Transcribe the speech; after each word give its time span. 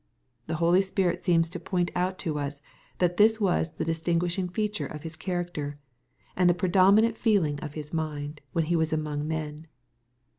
The 0.47 0.55
Holy 0.55 0.81
Spirit 0.81 1.23
seems 1.23 1.47
to 1.51 1.59
point 1.59 1.91
out 1.95 2.17
to 2.25 2.39
us, 2.39 2.59
that 2.97 3.17
this 3.17 3.39
was 3.39 3.75
the 3.75 3.85
distinguishing 3.85 4.49
feature 4.49 4.87
of 4.87 5.03
His 5.03 5.15
character, 5.15 5.77
and 6.35 6.49
the 6.49 6.55
predominant 6.55 7.15
feeling 7.17 7.59
of 7.59 7.75
His 7.75 7.93
mind, 7.93 8.41
when 8.51 8.65
He 8.65 8.75
was 8.75 8.91
among 8.91 9.27
men. 9.27 9.67